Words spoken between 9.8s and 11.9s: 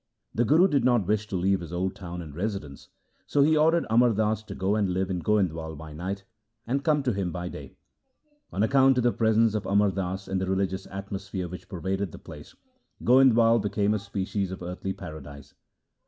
Das and the religious atmosphere which